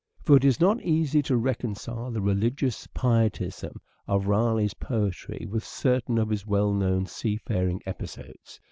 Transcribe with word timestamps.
For 0.23 0.35
it 0.35 0.43
is 0.43 0.59
not 0.59 0.81
easy 0.81 1.21
to 1.21 1.37
reconcile 1.37 2.09
the 2.09 2.23
religious 2.23 2.87
pietism 2.87 3.79
of 4.07 4.25
Raleigh's 4.25 4.73
poetry 4.73 5.45
with 5.47 5.63
certain 5.63 6.17
of 6.17 6.29
his 6.31 6.43
well 6.43 6.73
known 6.73 7.05
sea 7.05 7.37
faring 7.37 7.83
episodes. 7.85 8.59